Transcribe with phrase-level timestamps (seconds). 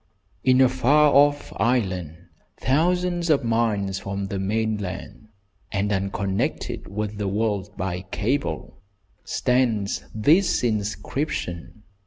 [0.43, 2.17] In a far off island,
[2.59, 5.27] thousands of miles from the mainland,
[5.71, 8.81] and unconnected with the world by cable,
[9.25, 11.83] stands this inscription.